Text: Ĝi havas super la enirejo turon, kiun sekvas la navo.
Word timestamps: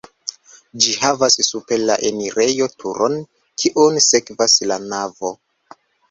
Ĝi 0.83 0.93
havas 0.99 1.33
super 1.49 1.83
la 1.89 1.97
enirejo 2.09 2.67
turon, 2.83 3.17
kiun 3.65 3.99
sekvas 4.05 4.57
la 4.71 4.79
navo. 4.95 5.31